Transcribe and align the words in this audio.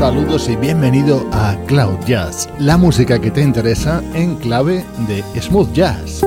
Saludos 0.00 0.48
y 0.48 0.56
bienvenido 0.56 1.28
a 1.30 1.54
Cloud 1.66 1.98
Jazz, 2.06 2.48
la 2.58 2.78
música 2.78 3.20
que 3.20 3.30
te 3.30 3.42
interesa 3.42 4.02
en 4.14 4.34
clave 4.36 4.82
de 5.06 5.22
smooth 5.38 5.70
jazz. 5.74 6.24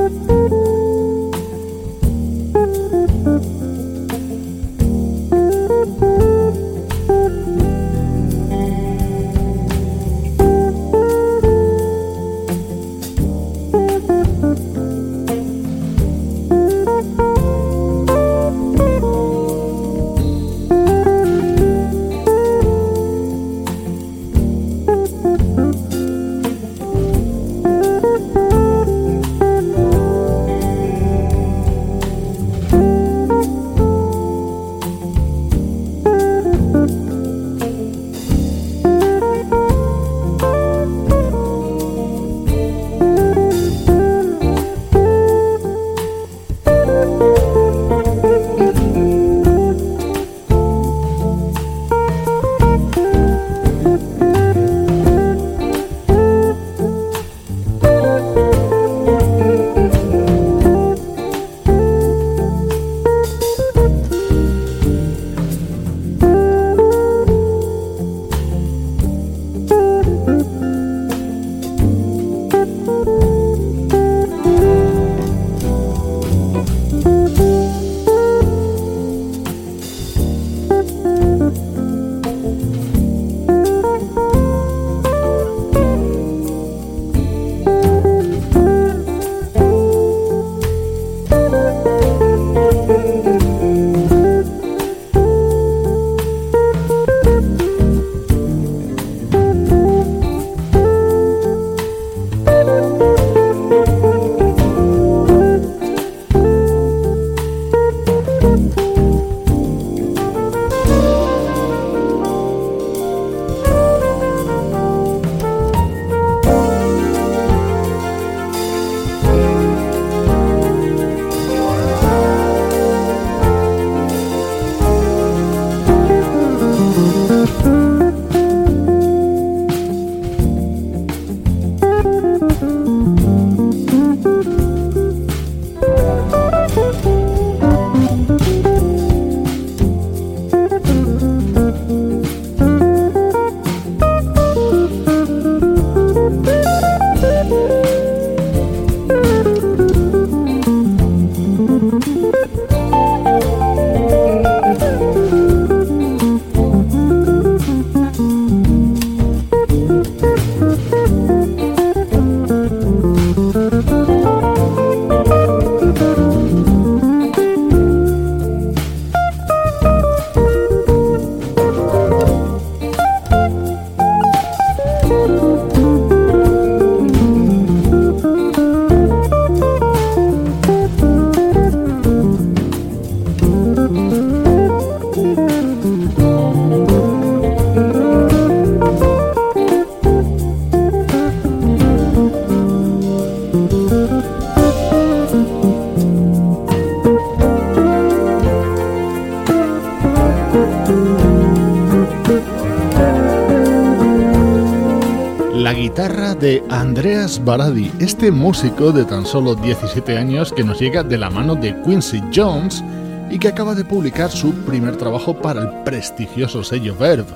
Andreas 207.33 207.45
Baradi, 207.45 207.91
este 207.99 208.31
músico 208.31 208.91
de 208.91 209.05
tan 209.05 209.25
solo 209.25 209.55
17 209.55 210.17
años 210.17 210.51
que 210.51 210.63
nos 210.63 210.79
llega 210.79 211.03
de 211.03 211.17
la 211.17 211.29
mano 211.29 211.55
de 211.55 211.75
Quincy 211.81 212.21
Jones 212.33 212.83
y 213.31 213.39
que 213.39 213.47
acaba 213.47 213.73
de 213.73 213.85
publicar 213.85 214.29
su 214.29 214.53
primer 214.65 214.97
trabajo 214.97 215.35
para 215.35 215.61
el 215.61 215.83
prestigioso 215.83 216.63
sello 216.63 216.95
Verve. 216.95 217.33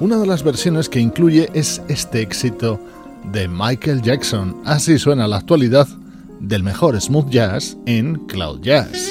Una 0.00 0.18
de 0.18 0.26
las 0.26 0.42
versiones 0.42 0.88
que 0.88 1.00
incluye 1.00 1.50
es 1.52 1.82
este 1.88 2.22
éxito 2.22 2.80
de 3.32 3.48
Michael 3.48 4.02
Jackson. 4.02 4.62
Así 4.64 4.98
suena 4.98 5.28
la 5.28 5.36
actualidad 5.36 5.88
del 6.40 6.62
mejor 6.62 6.98
smooth 7.00 7.28
jazz 7.28 7.76
en 7.86 8.14
Cloud 8.26 8.60
Jazz. 8.62 9.10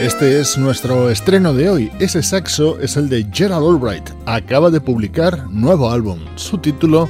Este 0.00 0.40
es 0.40 0.56
nuestro 0.58 1.10
estreno 1.10 1.52
de 1.52 1.70
hoy. 1.70 1.92
Ese 1.98 2.22
saxo 2.22 2.78
es 2.80 2.96
el 2.96 3.08
de 3.08 3.26
Gerald 3.32 3.66
Albright. 3.66 4.13
Acaba 4.26 4.70
de 4.70 4.80
publicar 4.80 5.50
nuevo 5.50 5.90
álbum. 5.90 6.18
Su 6.36 6.56
título, 6.58 7.08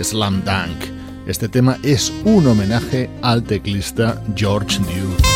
Slam 0.00 0.42
Dunk. 0.44 0.94
Este 1.26 1.48
tema 1.48 1.78
es 1.82 2.12
un 2.24 2.46
homenaje 2.46 3.10
al 3.22 3.42
teclista 3.42 4.22
George 4.34 4.78
Duke. 4.78 5.33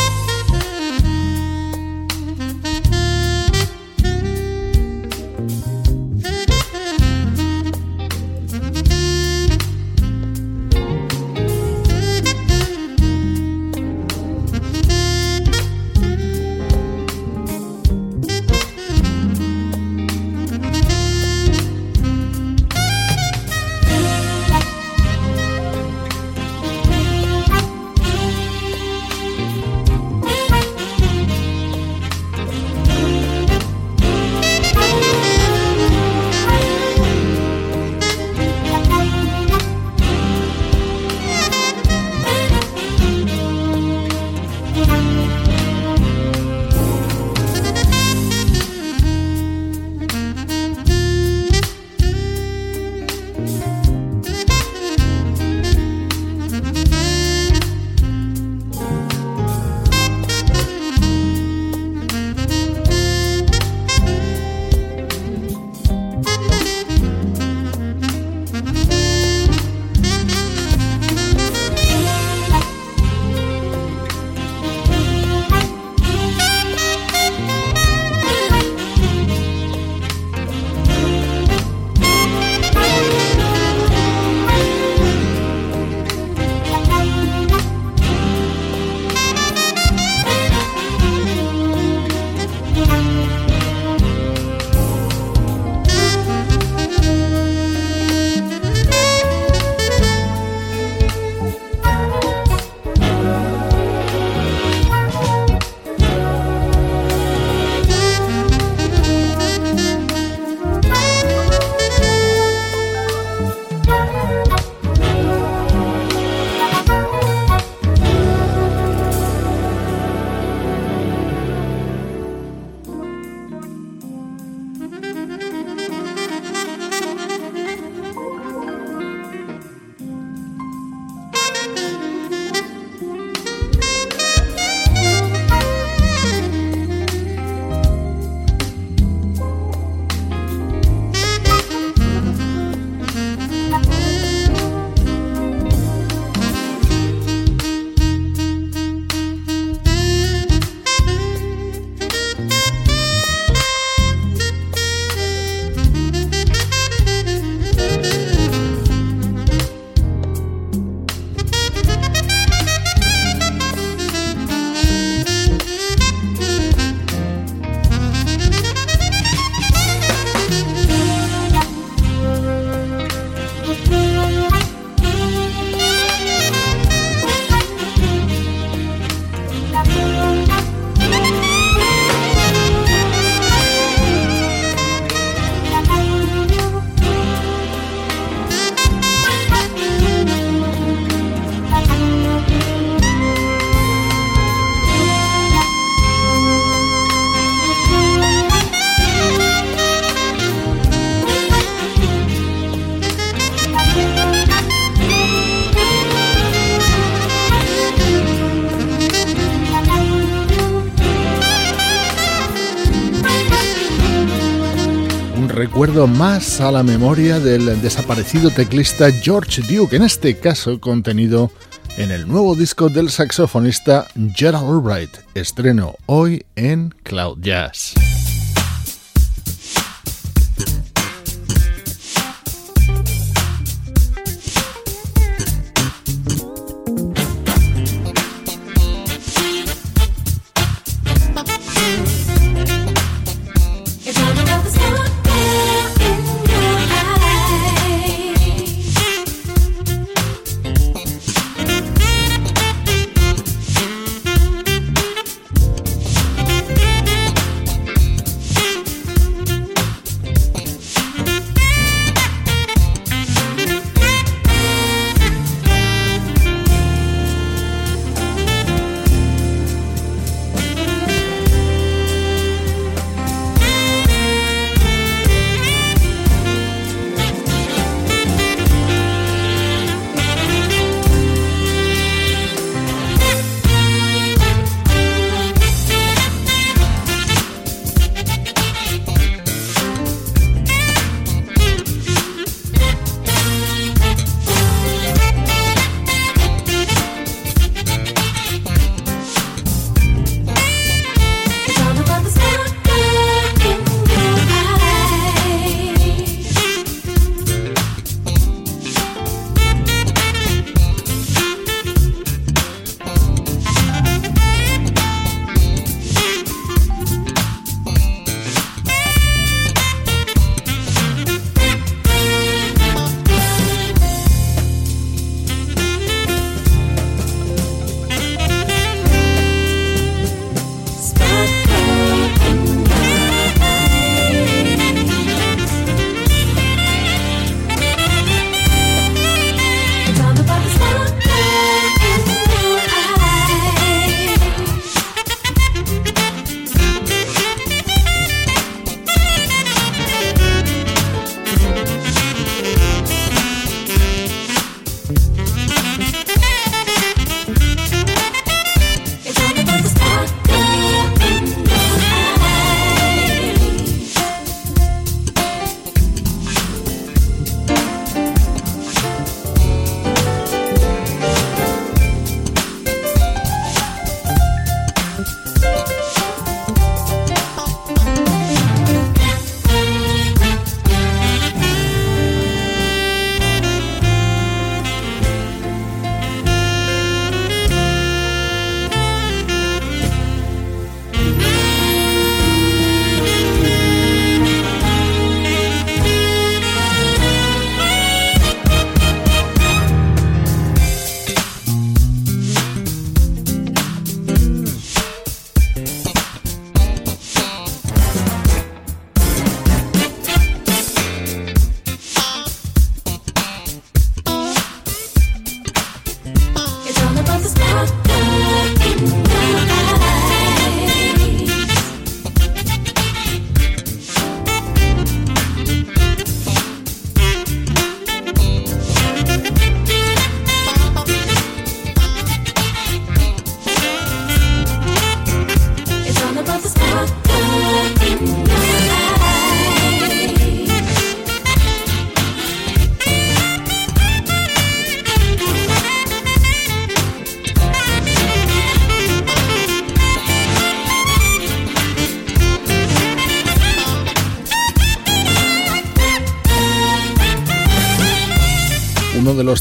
Más 216.07 216.61
a 216.61 216.71
la 216.71 216.83
memoria 216.83 217.39
del 217.39 217.81
desaparecido 217.81 218.49
teclista 218.51 219.11
George 219.11 219.61
Duke, 219.63 219.95
en 219.95 220.03
este 220.03 220.37
caso 220.37 220.79
contenido 220.79 221.51
en 221.97 222.11
el 222.11 222.27
nuevo 222.27 222.55
disco 222.55 222.89
del 222.89 223.09
saxofonista 223.09 224.07
Gerald 224.35 224.69
Albright, 224.69 225.17
estreno 225.33 225.95
hoy 226.05 226.45
en 226.55 226.95
Cloud 227.03 227.39
Jazz. 227.41 228.08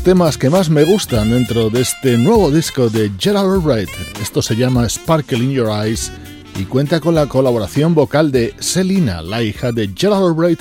Temas 0.08 0.38
que 0.38 0.48
más 0.48 0.70
me 0.70 0.84
gustan 0.84 1.28
dentro 1.32 1.68
de 1.68 1.82
este 1.82 2.16
nuevo 2.16 2.50
disco 2.50 2.88
de 2.88 3.12
Gerald 3.18 3.52
Albright. 3.52 3.90
Esto 4.22 4.40
se 4.40 4.56
llama 4.56 4.88
Sparkle 4.88 5.36
in 5.36 5.50
Your 5.50 5.68
Eyes 5.68 6.10
y 6.58 6.64
cuenta 6.64 6.98
con 6.98 7.14
la 7.14 7.26
colaboración 7.26 7.94
vocal 7.94 8.32
de 8.32 8.54
Selina, 8.58 9.20
la 9.20 9.42
hija 9.42 9.70
de 9.70 9.90
Gerald 9.94 10.24
Albright, 10.24 10.60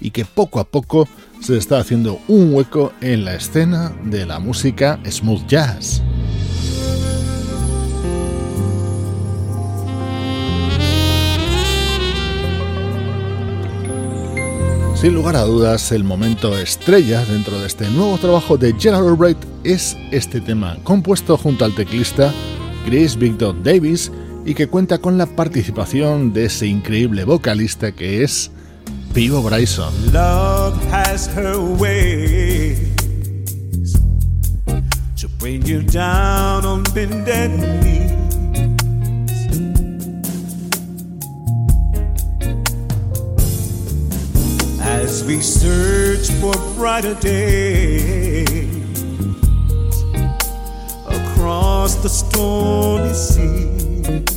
y 0.00 0.12
que 0.12 0.24
poco 0.24 0.60
a 0.60 0.64
poco 0.64 1.06
se 1.42 1.58
está 1.58 1.78
haciendo 1.78 2.18
un 2.26 2.54
hueco 2.54 2.94
en 3.02 3.26
la 3.26 3.34
escena 3.34 3.94
de 4.02 4.24
la 4.24 4.38
música 4.38 4.98
smooth 5.06 5.46
jazz. 5.46 6.02
Sin 14.96 15.12
lugar 15.12 15.36
a 15.36 15.42
dudas, 15.42 15.92
el 15.92 16.04
momento 16.04 16.56
estrella 16.56 17.22
dentro 17.26 17.60
de 17.60 17.66
este 17.66 17.86
nuevo 17.90 18.16
trabajo 18.16 18.56
de 18.56 18.74
Gerald 18.78 19.06
Albright 19.06 19.36
es 19.62 19.94
este 20.10 20.40
tema, 20.40 20.78
compuesto 20.84 21.36
junto 21.36 21.66
al 21.66 21.74
teclista 21.74 22.32
Chris 22.86 23.14
Victor 23.14 23.62
Davis 23.62 24.10
y 24.46 24.54
que 24.54 24.68
cuenta 24.68 24.96
con 24.96 25.18
la 25.18 25.26
participación 25.26 26.32
de 26.32 26.46
ese 26.46 26.66
increíble 26.66 27.24
vocalista 27.24 27.92
que 27.92 28.24
es 28.24 28.50
Pivo 29.12 29.42
Bryson. 29.42 29.92
Love 30.14 30.74
has 30.90 31.28
her 31.36 31.58
ways 31.58 32.78
to 35.20 35.28
bring 35.38 35.62
you 35.62 35.82
down 35.82 36.64
on 36.64 36.82
bended. 36.94 38.05
As 45.06 45.22
we 45.22 45.40
search 45.40 46.28
for 46.40 46.52
brighter 46.74 47.14
days 47.14 49.04
across 51.06 51.94
the 52.02 52.08
stormy 52.08 53.14
sea. 53.14 54.35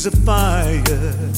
blaze 0.00 0.06
of 0.06 0.24
fire. 0.24 1.29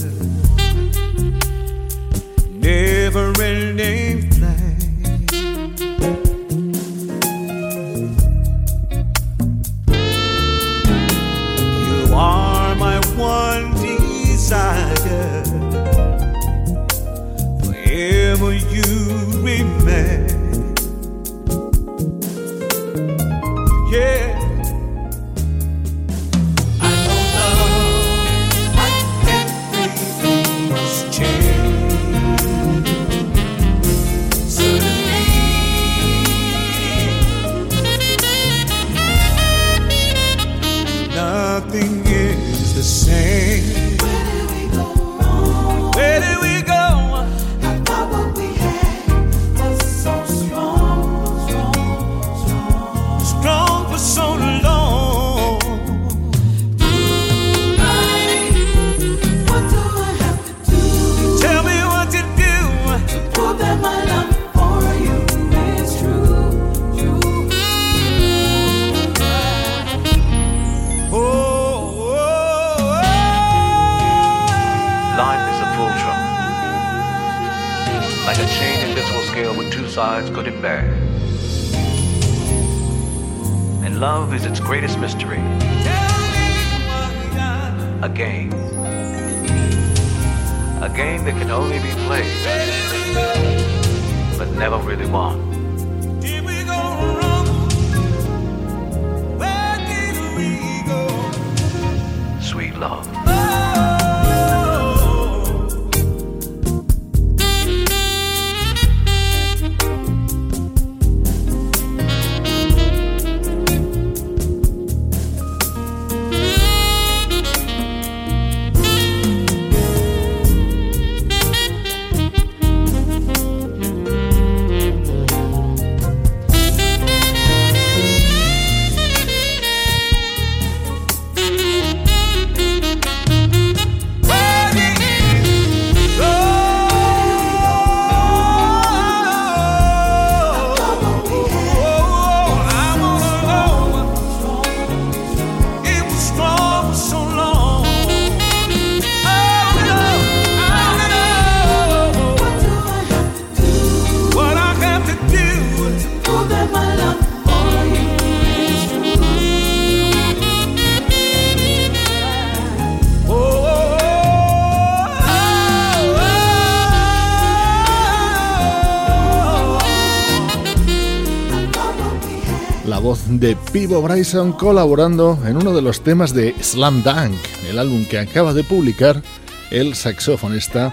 De 173.38 173.56
Pivo 173.72 174.02
Bryson 174.02 174.52
colaborando 174.52 175.38
en 175.46 175.56
uno 175.56 175.74
de 175.74 175.82
los 175.82 176.02
temas 176.02 176.34
de 176.34 176.54
Slam 176.62 177.02
Dunk, 177.02 177.38
el 177.68 177.78
álbum 177.78 178.04
que 178.04 178.18
acaba 178.18 178.52
de 178.54 178.64
publicar 178.64 179.22
el 179.70 179.94
saxofonista 179.94 180.92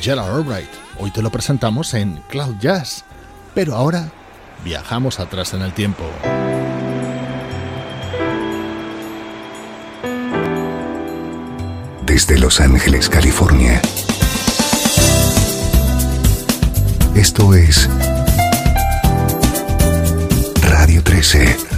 Gerald 0.00 0.34
Albright. 0.34 0.68
Hoy 0.98 1.10
te 1.10 1.22
lo 1.22 1.30
presentamos 1.30 1.94
en 1.94 2.20
Cloud 2.28 2.56
Jazz, 2.60 3.04
pero 3.54 3.74
ahora 3.74 4.10
viajamos 4.64 5.20
atrás 5.20 5.54
en 5.54 5.62
el 5.62 5.72
tiempo. 5.72 6.04
desde 12.08 12.38
Los 12.38 12.60
Ángeles, 12.60 13.08
California. 13.08 13.80
Esto 17.14 17.54
es 17.54 17.88
Radio 20.62 21.04
13. 21.04 21.77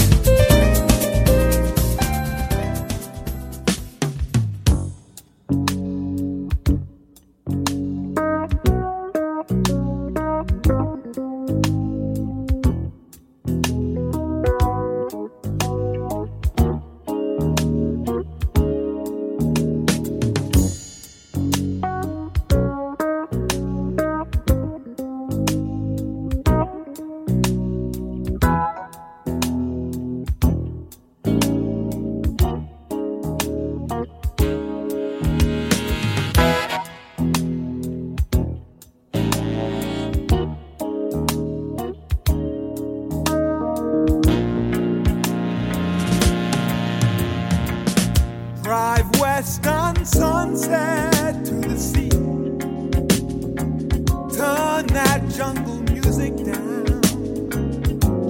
that 54.87 55.27
jungle 55.29 55.79
music 55.83 56.35
down 56.37 57.01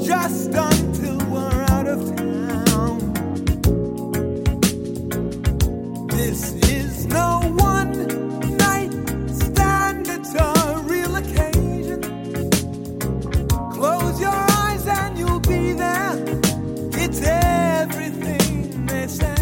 just 0.04 0.52
until 0.54 1.18
we're 1.30 1.66
out 1.70 1.88
of 1.88 2.00
town. 2.16 3.14
This 6.08 6.54
is 6.70 7.06
no 7.08 7.40
one 7.56 8.58
night 8.58 8.92
stand, 9.34 10.08
it's 10.10 10.34
a 10.36 10.84
real 10.86 11.16
occasion. 11.16 12.02
Close 13.72 14.20
your 14.20 14.46
eyes 14.64 14.86
and 14.88 15.18
you'll 15.18 15.40
be 15.40 15.74
there. 15.74 16.16
It's 17.04 17.22
everything 17.24 18.86
they 18.86 19.08
say. 19.08 19.36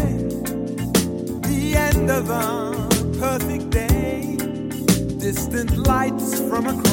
The 1.48 1.74
end 1.76 2.10
of 2.10 2.30
a 2.30 2.88
perfect 3.18 3.70
day, 3.70 4.36
distant 5.18 5.76
lights 5.78 6.40
from 6.48 6.66
across 6.66 6.89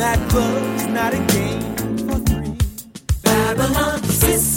that 0.00 0.18
love's 0.32 0.86
not 0.86 1.12
a 1.12 1.18
game 1.34 1.98
for 2.08 2.18
three. 2.28 2.56
Babylon, 3.22 4.02
sister. 4.04 4.49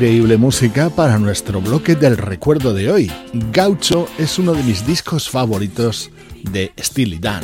Increíble 0.00 0.38
música 0.38 0.88
para 0.88 1.18
nuestro 1.18 1.60
bloque 1.60 1.94
del 1.94 2.16
recuerdo 2.16 2.72
de 2.72 2.90
hoy. 2.90 3.12
Gaucho 3.52 4.08
es 4.16 4.38
uno 4.38 4.54
de 4.54 4.62
mis 4.62 4.86
discos 4.86 5.28
favoritos 5.28 6.10
de 6.42 6.72
Steely 6.78 7.18
Dan. 7.18 7.42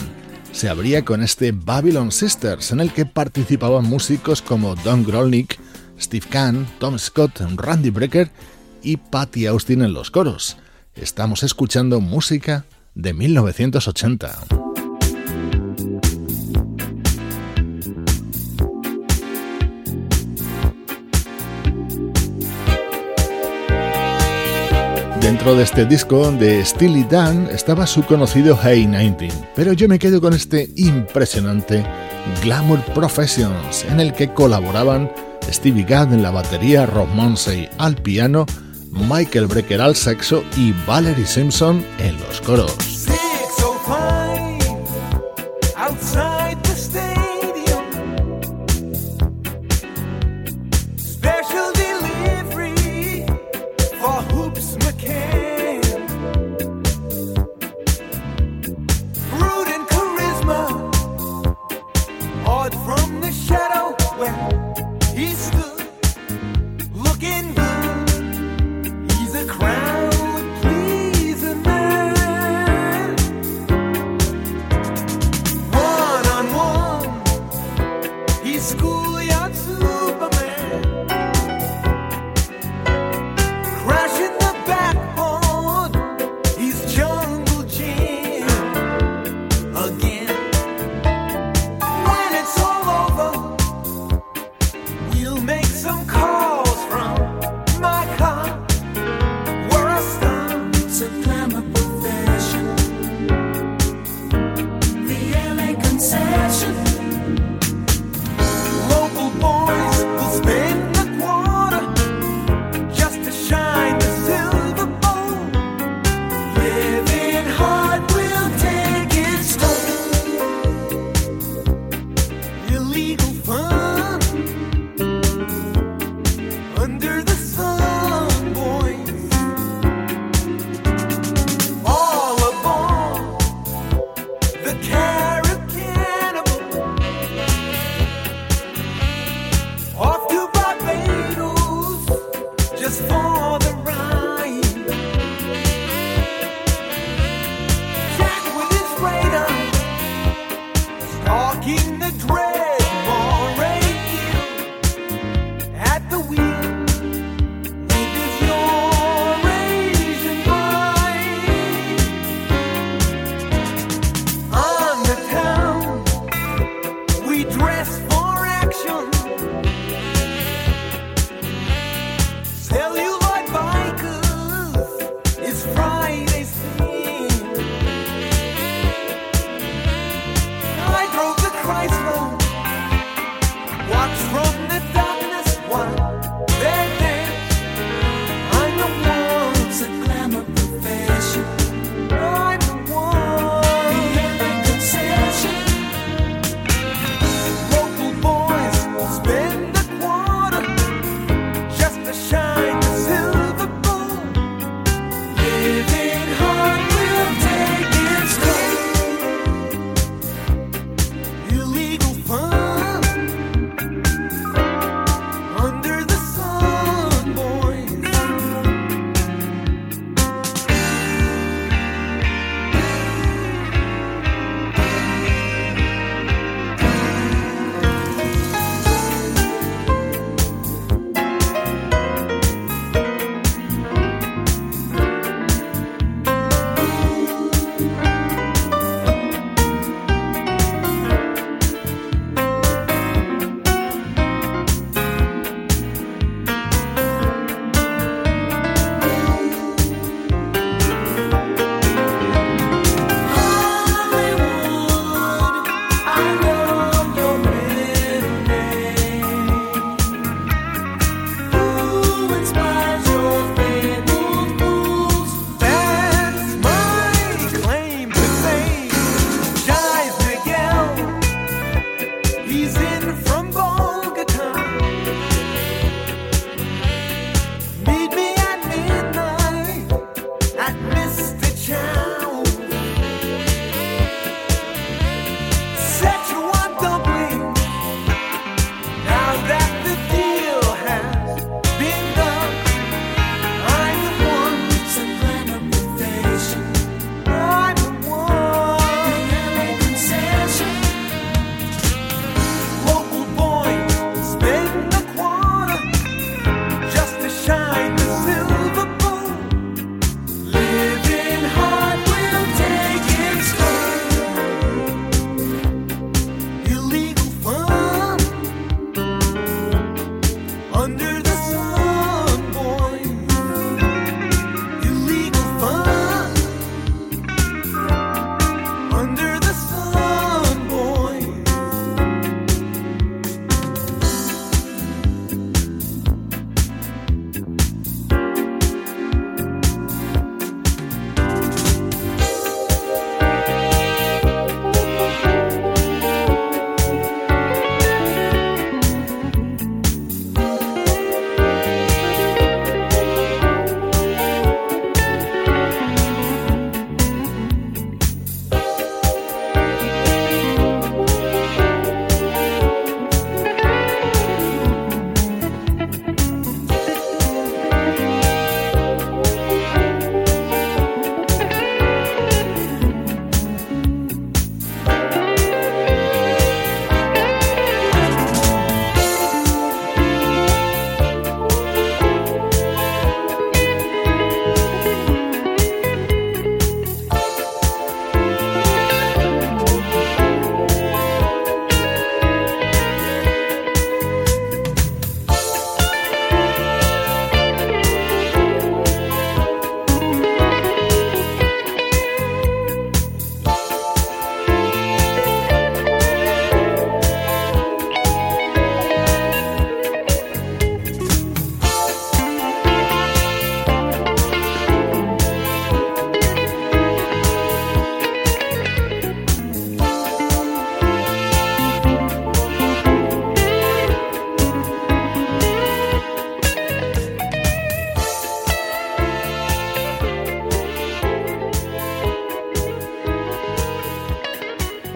Se 0.53 0.71
abría 0.71 1.05
con 1.05 1.23
este 1.23 1.53
Babylon 1.53 2.11
Sisters, 2.11 2.73
en 2.73 2.81
el 2.81 2.95
que 2.95 3.05
participaban 3.05 3.85
músicos 3.85 4.41
como 4.41 4.75
Don 4.75 5.05
Grolnick, 5.05 5.59
Steve 6.01 6.25
Kahn, 6.31 6.67
Tom 6.79 6.99
Scott, 6.99 7.43
Randy 7.57 7.91
Brecker 7.91 8.31
y 8.83 8.97
Patty 8.97 9.45
Austin 9.49 9.83
en 9.83 9.93
los 9.93 10.11
coros. 10.11 10.57
Estamos 10.95 11.43
escuchando 11.43 12.01
música 12.01 12.65
de 12.95 13.13
1980. 13.13 14.66
Dentro 25.27 25.57
de 25.57 25.65
este 25.65 25.85
disco 25.85 26.31
de 26.31 26.65
Steely 26.65 27.03
Dan 27.03 27.49
estaba 27.51 27.89
su 27.89 28.05
conocido 28.05 28.57
Hey 28.63 28.87
19, 28.87 29.29
pero 29.57 29.73
yo 29.73 29.89
me 29.89 29.99
quedo 29.99 30.21
con 30.21 30.33
este 30.35 30.71
impresionante 30.77 31.85
Glamour 32.45 32.81
Professions, 32.95 33.85
en 33.91 33.99
el 33.99 34.13
que 34.13 34.33
colaboraban 34.33 35.11
Stevie 35.51 35.83
Gadd 35.83 36.13
en 36.13 36.23
la 36.23 36.31
batería, 36.31 36.87
Rob 36.87 37.09
Monsey 37.09 37.69
al 37.77 37.97
piano, 37.97 38.47
Michael 38.93 39.49
Brecker 39.49 39.81
al 39.81 39.97
saxo 39.97 40.45
y 40.57 40.73
Valerie 40.87 41.27
Simpson 41.27 41.85
en 41.99 42.17
los 42.21 42.41
coros. 42.41 42.96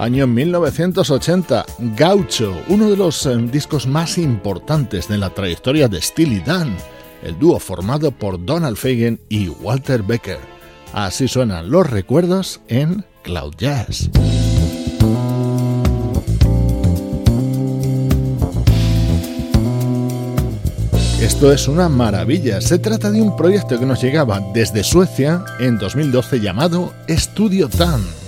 Año 0.00 0.26
1980, 0.26 1.66
Gaucho, 1.94 2.56
uno 2.68 2.88
de 2.88 2.96
los 2.96 3.26
eh, 3.26 3.36
discos 3.36 3.86
más 3.86 4.16
importantes 4.16 5.06
de 5.08 5.18
la 5.18 5.28
trayectoria 5.28 5.88
de 5.88 6.00
Steely 6.00 6.40
Dan, 6.40 6.74
el 7.22 7.38
dúo 7.38 7.58
formado 7.58 8.10
por 8.10 8.42
Donald 8.42 8.78
Fagen 8.78 9.20
y 9.28 9.48
Walter 9.48 10.02
Becker. 10.02 10.38
Así 10.94 11.28
suenan 11.28 11.70
los 11.70 11.90
recuerdos 11.90 12.62
en 12.68 13.04
Cloud 13.22 13.54
Jazz. 13.58 14.08
Esto 21.20 21.52
es 21.52 21.68
una 21.68 21.90
maravilla. 21.90 22.62
Se 22.62 22.78
trata 22.78 23.10
de 23.10 23.20
un 23.20 23.36
proyecto 23.36 23.78
que 23.78 23.84
nos 23.84 24.02
llegaba 24.02 24.40
desde 24.54 24.82
Suecia 24.82 25.44
en 25.58 25.76
2012 25.76 26.40
llamado 26.40 26.94
Studio 27.06 27.68
Tan. 27.68 28.19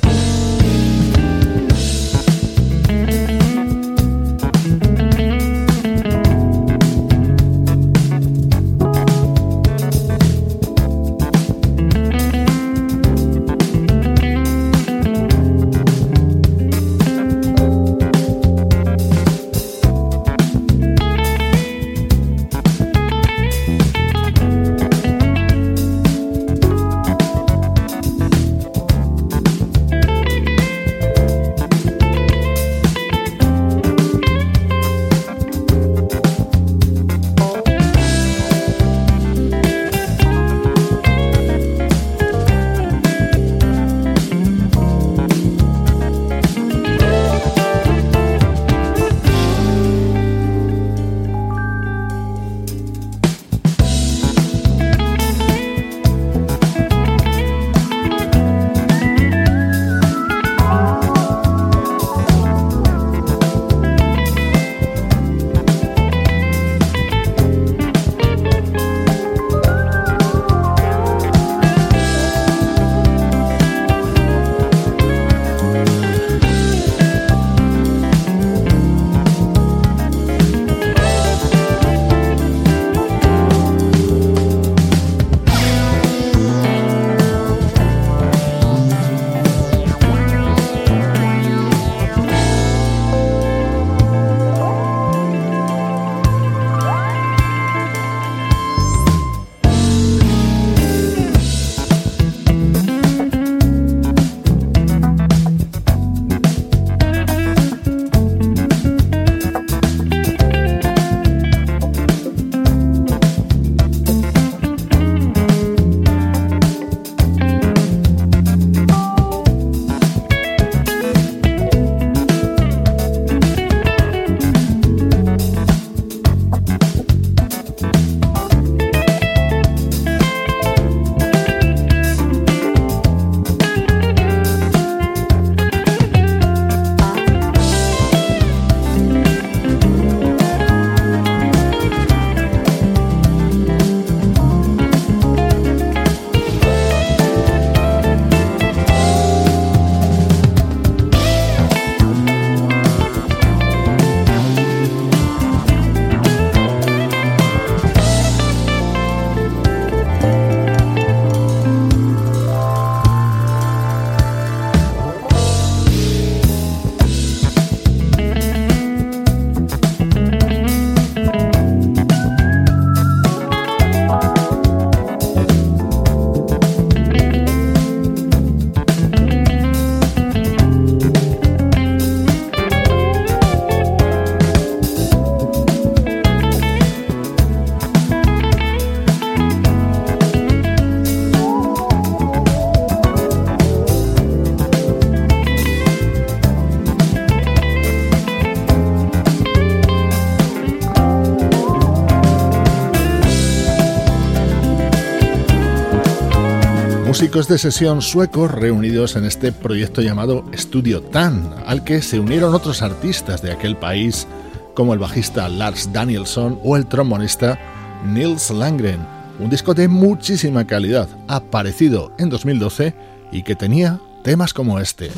Músicos 207.33 207.49
de 207.49 207.57
sesión 207.57 208.03
suecos 208.03 208.51
reunidos 208.51 209.17
en 209.17 209.25
este 209.25 209.53
proyecto 209.53 210.03
llamado 210.03 210.45
Studio 210.55 211.01
Tan, 211.01 211.51
al 211.65 211.83
que 211.83 212.03
se 212.03 212.21
unieron 212.21 212.55
otros 212.55 212.83
artistas 212.83 213.41
de 213.41 213.51
aquel 213.51 213.75
país 213.75 214.27
como 214.75 214.93
el 214.93 214.99
bajista 214.99 215.49
Lars 215.49 215.91
Danielsson 215.95 216.61
o 216.63 216.77
el 216.77 216.85
trombonista 216.85 217.59
Nils 218.05 218.51
Langren. 218.51 219.01
Un 219.39 219.49
disco 219.49 219.73
de 219.73 219.89
muchísima 219.89 220.67
calidad, 220.67 221.09
aparecido 221.27 222.13
en 222.19 222.29
2012 222.29 222.95
y 223.33 223.45
que 223.45 223.57
tenía 223.57 223.99
temas 224.23 224.53
como 224.53 224.79
este. 224.79 225.11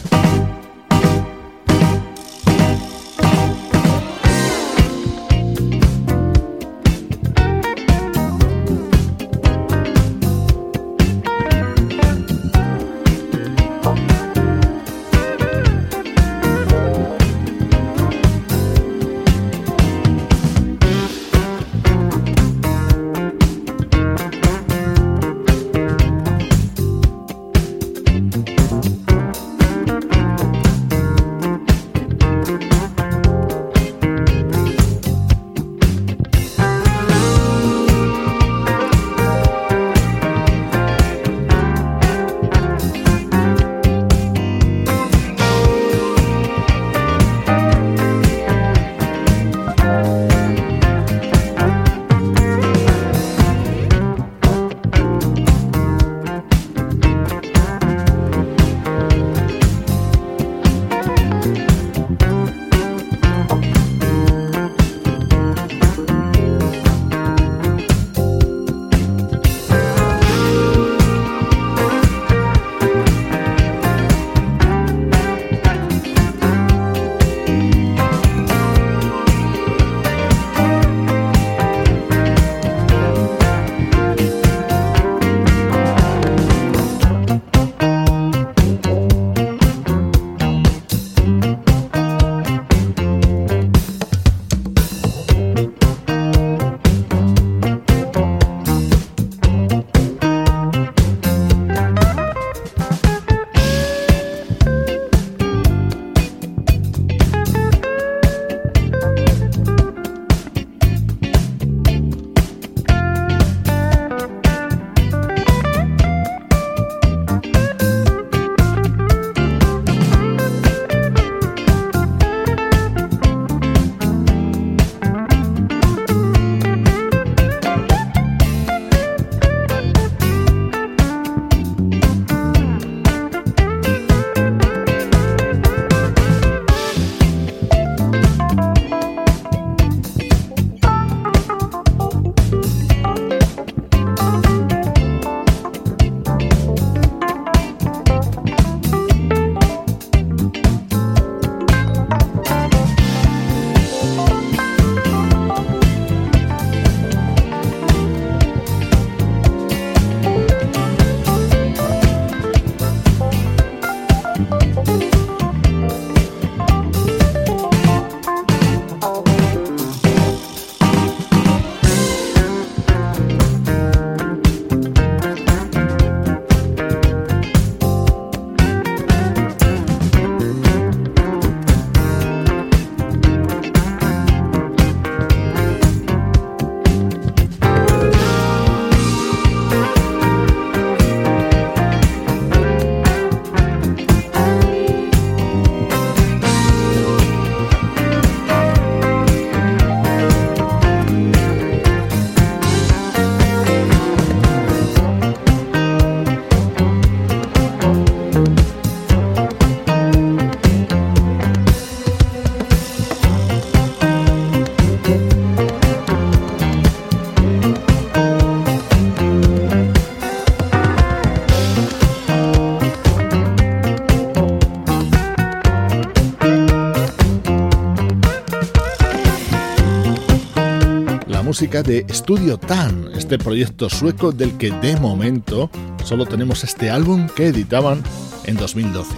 Música 231.54 231.84
de 231.84 232.04
Studio 232.10 232.58
Tan, 232.58 233.10
este 233.14 233.38
proyecto 233.38 233.88
sueco 233.88 234.32
del 234.32 234.58
que 234.58 234.72
de 234.72 234.96
momento 234.96 235.70
solo 236.04 236.26
tenemos 236.26 236.64
este 236.64 236.90
álbum 236.90 237.28
que 237.28 237.46
editaban 237.46 238.02
en 238.42 238.56
2012. 238.56 239.14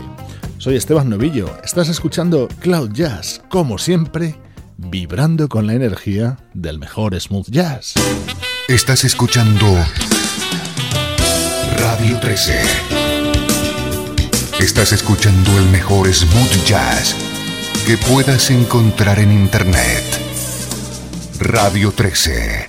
Soy 0.59 0.77
Esteban 0.77 1.09
Novillo, 1.09 1.51
estás 1.65 1.89
escuchando 1.89 2.47
Cloud 2.61 2.93
Jazz, 2.93 3.41
como 3.49 3.79
siempre, 3.79 4.35
vibrando 4.77 5.49
con 5.49 5.67
la 5.67 5.73
energía 5.73 6.37
del 6.53 6.79
mejor 6.79 7.19
smooth 7.19 7.49
jazz. 7.49 7.95
Estás 8.69 9.05
escuchando 9.05 9.75
Radio 11.79 12.21
13. 12.21 12.61
Estás 14.61 14.93
escuchando 14.93 15.57
el 15.57 15.71
mejor 15.71 16.13
smooth 16.13 16.67
jazz 16.67 17.17
que 17.87 17.97
puedas 17.97 18.51
encontrar 18.51 19.21
en 19.21 19.33
Internet. 19.33 20.16
Radio 21.47 21.93
13. 21.93 22.66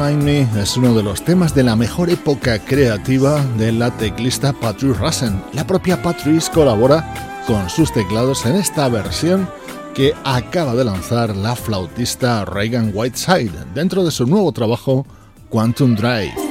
Es 0.00 0.78
uno 0.78 0.94
de 0.94 1.02
los 1.02 1.22
temas 1.22 1.54
de 1.54 1.62
la 1.62 1.76
mejor 1.76 2.08
época 2.08 2.58
creativa 2.58 3.44
de 3.58 3.70
la 3.70 3.90
teclista 3.90 4.54
Patrice 4.54 4.98
Russen. 4.98 5.42
La 5.52 5.66
propia 5.66 6.00
Patrice 6.00 6.50
colabora 6.50 7.44
con 7.46 7.68
sus 7.68 7.92
teclados 7.92 8.46
en 8.46 8.56
esta 8.56 8.88
versión 8.88 9.46
que 9.94 10.14
acaba 10.24 10.74
de 10.74 10.84
lanzar 10.84 11.36
la 11.36 11.54
flautista 11.54 12.46
Reagan 12.46 12.92
Whiteside 12.94 13.52
dentro 13.74 14.02
de 14.02 14.10
su 14.10 14.24
nuevo 14.26 14.52
trabajo 14.52 15.04
Quantum 15.50 15.94
Drive. 15.94 16.49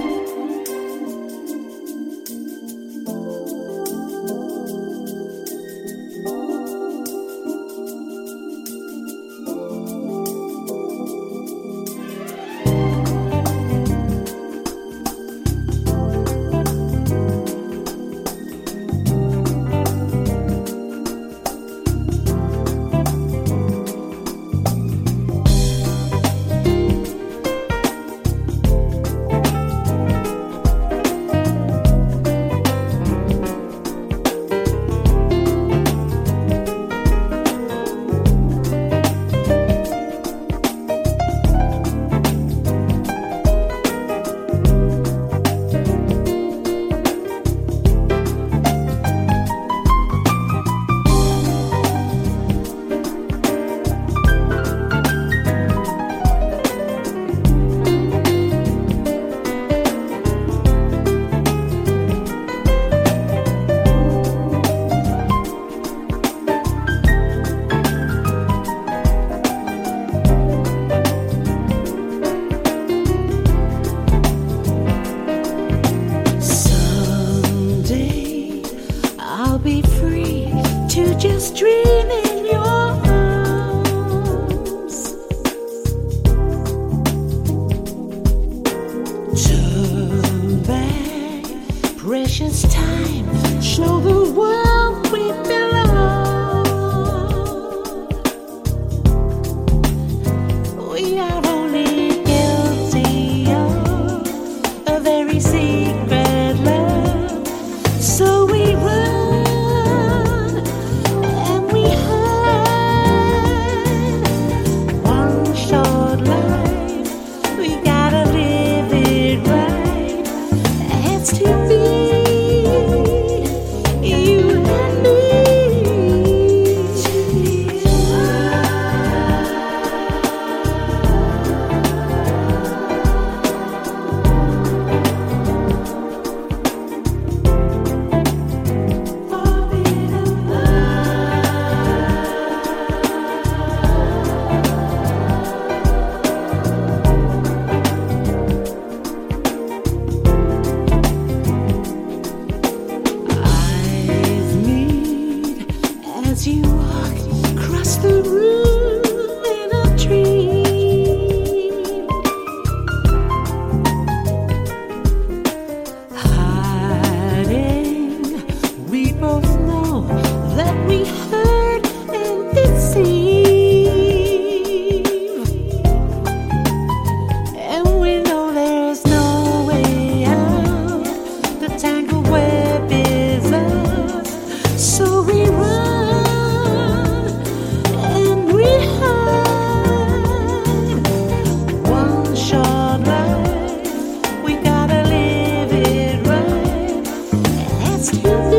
past 198.00 198.14
you. 198.24 198.59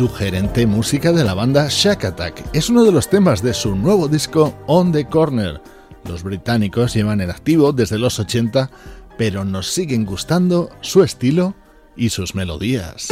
Sugerente 0.00 0.66
música 0.66 1.12
de 1.12 1.24
la 1.24 1.34
banda 1.34 1.66
Shack 1.68 2.06
Attack. 2.06 2.42
Es 2.54 2.70
uno 2.70 2.84
de 2.84 2.90
los 2.90 3.10
temas 3.10 3.42
de 3.42 3.52
su 3.52 3.76
nuevo 3.76 4.08
disco 4.08 4.54
On 4.66 4.92
the 4.92 5.04
Corner. 5.04 5.60
Los 6.08 6.22
británicos 6.22 6.94
llevan 6.94 7.20
en 7.20 7.28
activo 7.28 7.74
desde 7.74 7.98
los 7.98 8.18
80, 8.18 8.70
pero 9.18 9.44
nos 9.44 9.70
siguen 9.70 10.06
gustando 10.06 10.70
su 10.80 11.02
estilo 11.02 11.54
y 11.96 12.08
sus 12.08 12.34
melodías. 12.34 13.08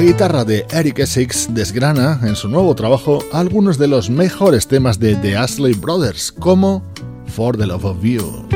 La 0.00 0.06
guitarra 0.06 0.46
de 0.46 0.64
Eric 0.70 1.00
Essex 1.00 1.52
desgrana 1.52 2.20
en 2.22 2.34
su 2.34 2.48
nuevo 2.48 2.74
trabajo 2.74 3.22
algunos 3.34 3.76
de 3.76 3.86
los 3.86 4.08
mejores 4.08 4.66
temas 4.66 4.98
de 4.98 5.14
The 5.14 5.36
Ashley 5.36 5.74
Brothers, 5.74 6.32
como 6.32 6.82
For 7.26 7.54
the 7.54 7.66
Love 7.66 7.84
of 7.84 8.02
You. 8.02 8.49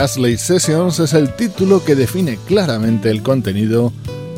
Ashley 0.00 0.38
Sessions 0.38 0.98
es 0.98 1.12
el 1.12 1.36
título 1.36 1.84
que 1.84 1.94
define 1.94 2.38
claramente 2.46 3.10
el 3.10 3.22
contenido 3.22 3.92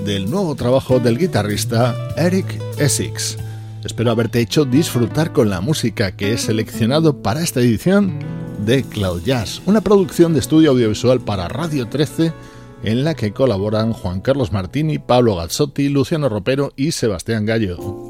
del 0.05 0.29
nuevo 0.29 0.57
trabajo 0.57 0.99
del 0.99 1.17
guitarrista 1.17 1.95
Eric 2.17 2.61
Essex. 2.79 3.39
Espero 3.85 4.11
haberte 4.11 4.41
hecho 4.41 4.65
disfrutar 4.65 5.33
con 5.33 5.51
la 5.51 5.61
música 5.61 6.17
que 6.17 6.33
he 6.33 6.39
seleccionado 6.39 7.23
para 7.23 7.43
esta 7.43 7.61
edición 7.61 8.19
de 8.67 8.83
Cloud 8.83 9.23
Jazz, 9.23 9.63
una 9.65 9.83
producción 9.83 10.33
de 10.33 10.41
estudio 10.41 10.71
audiovisual 10.71 11.21
para 11.21 11.47
Radio 11.47 11.87
13 11.87 12.33
en 12.83 13.05
la 13.05 13.15
que 13.15 13.33
colaboran 13.33 13.93
Juan 13.93 14.21
Carlos 14.21 14.51
Martini, 14.51 14.99
Pablo 14.99 15.37
Gazzotti, 15.37 15.89
Luciano 15.89 16.29
Ropero 16.29 16.73
y 16.75 16.91
Sebastián 16.91 17.47
Gallo. 17.47 18.02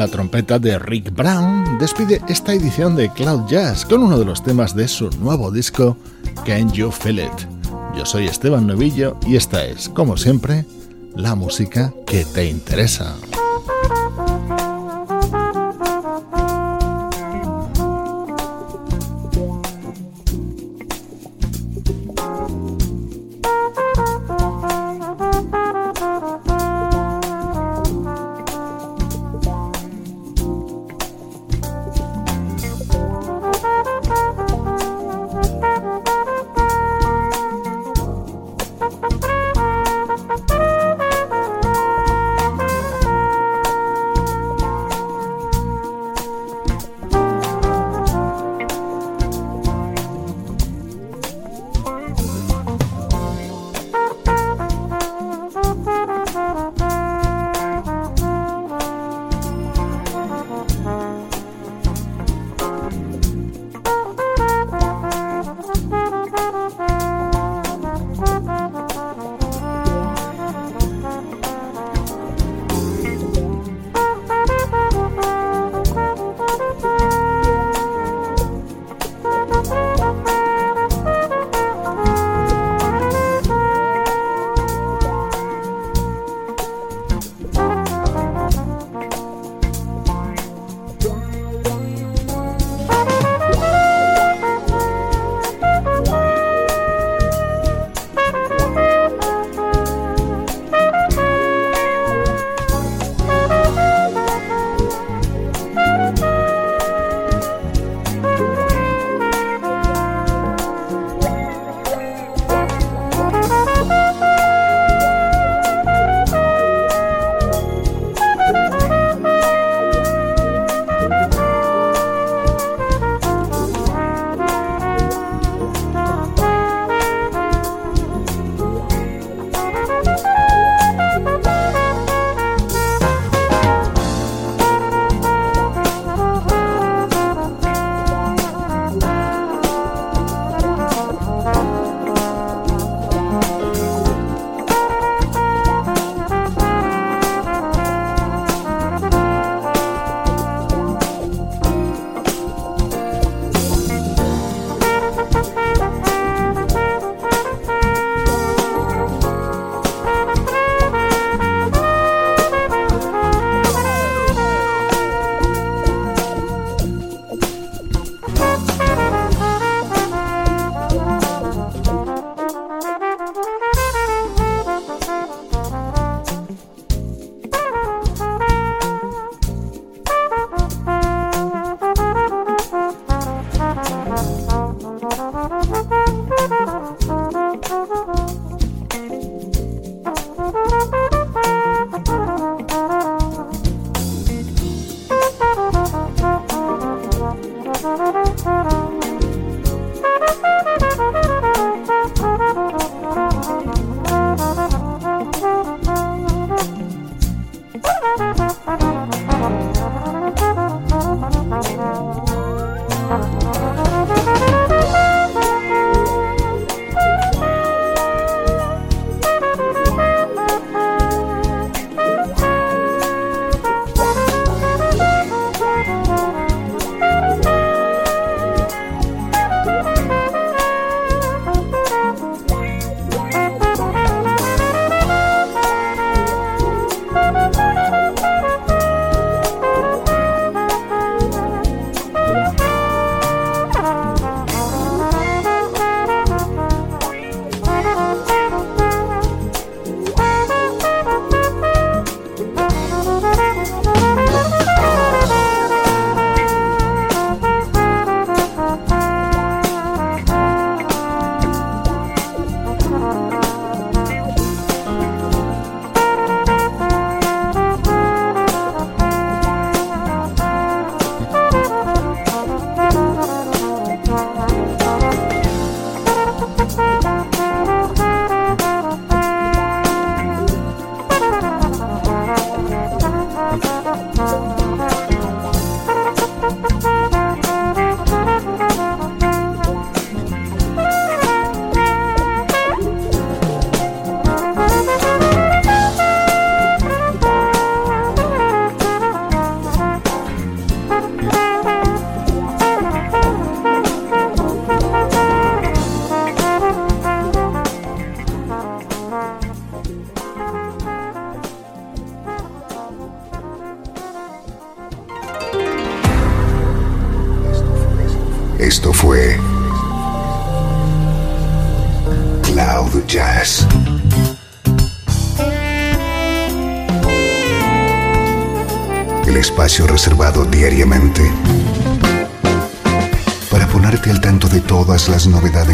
La 0.00 0.08
trompeta 0.08 0.58
de 0.58 0.78
Rick 0.78 1.14
Brown 1.14 1.76
despide 1.78 2.22
esta 2.26 2.54
edición 2.54 2.96
de 2.96 3.10
Cloud 3.10 3.46
Jazz 3.50 3.84
con 3.84 4.02
uno 4.02 4.18
de 4.18 4.24
los 4.24 4.42
temas 4.42 4.74
de 4.74 4.88
su 4.88 5.10
nuevo 5.20 5.50
disco, 5.50 5.94
Can 6.46 6.72
You 6.72 6.90
Feel 6.90 7.18
It? 7.18 7.46
Yo 7.94 8.06
soy 8.06 8.24
Esteban 8.24 8.66
Novillo 8.66 9.18
y 9.26 9.36
esta 9.36 9.62
es, 9.62 9.90
como 9.90 10.16
siempre, 10.16 10.64
la 11.14 11.34
música 11.34 11.92
que 12.06 12.24
te 12.24 12.46
interesa. 12.46 13.14